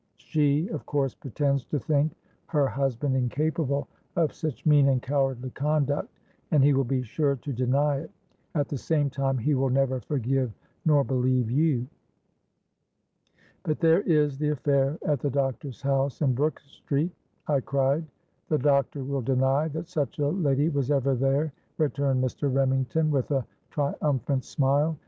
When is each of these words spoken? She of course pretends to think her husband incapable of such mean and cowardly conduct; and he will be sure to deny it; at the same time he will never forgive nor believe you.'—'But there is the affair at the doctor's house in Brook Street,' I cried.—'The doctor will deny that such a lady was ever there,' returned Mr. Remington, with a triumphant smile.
She 0.17 0.67
of 0.69 0.83
course 0.87 1.13
pretends 1.13 1.63
to 1.65 1.77
think 1.77 2.15
her 2.47 2.65
husband 2.67 3.15
incapable 3.15 3.87
of 4.15 4.33
such 4.33 4.65
mean 4.65 4.87
and 4.87 4.99
cowardly 4.99 5.51
conduct; 5.51 6.09
and 6.49 6.63
he 6.63 6.73
will 6.73 6.83
be 6.83 7.03
sure 7.03 7.35
to 7.35 7.53
deny 7.53 7.97
it; 7.99 8.11
at 8.55 8.67
the 8.67 8.79
same 8.79 9.11
time 9.11 9.37
he 9.37 9.53
will 9.53 9.69
never 9.69 9.99
forgive 9.99 10.51
nor 10.85 11.03
believe 11.03 11.51
you.'—'But 13.61 13.79
there 13.79 14.01
is 14.01 14.39
the 14.39 14.49
affair 14.49 14.97
at 15.05 15.19
the 15.19 15.29
doctor's 15.29 15.83
house 15.83 16.23
in 16.23 16.33
Brook 16.33 16.61
Street,' 16.61 17.13
I 17.45 17.59
cried.—'The 17.59 18.57
doctor 18.57 19.03
will 19.03 19.21
deny 19.21 19.67
that 19.67 19.87
such 19.87 20.17
a 20.17 20.29
lady 20.29 20.69
was 20.69 20.89
ever 20.89 21.13
there,' 21.13 21.53
returned 21.77 22.23
Mr. 22.23 22.51
Remington, 22.51 23.11
with 23.11 23.29
a 23.29 23.45
triumphant 23.69 24.45
smile. 24.45 24.97